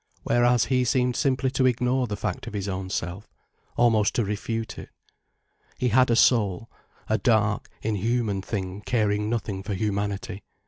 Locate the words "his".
2.55-2.67